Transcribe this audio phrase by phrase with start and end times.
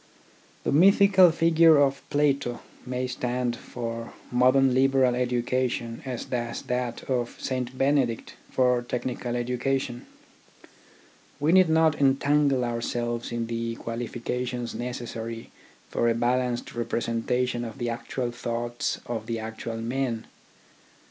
[0.63, 7.39] The mythical figure of Plato may stand for modern liberal education as does that of
[7.39, 7.67] St.
[7.67, 10.07] 34 THE ORGANISATION OF THOUGHT Benedict for technical education.
[11.39, 15.51] We need not entangle ourselves in the qualifications necessary
[15.91, 20.25] for a balanced representation of the actual thoughts of the actual men.